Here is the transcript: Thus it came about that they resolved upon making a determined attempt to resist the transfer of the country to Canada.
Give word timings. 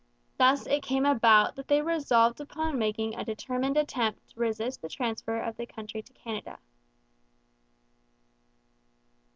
Thus 0.39 0.65
it 0.65 0.81
came 0.81 1.05
about 1.05 1.55
that 1.55 1.67
they 1.67 1.83
resolved 1.83 2.41
upon 2.41 2.79
making 2.79 3.13
a 3.13 3.23
determined 3.23 3.77
attempt 3.77 4.29
to 4.29 4.39
resist 4.39 4.81
the 4.81 4.89
transfer 4.89 5.37
of 5.39 5.57
the 5.57 5.67
country 5.67 6.01
to 6.01 6.13
Canada. 6.13 6.57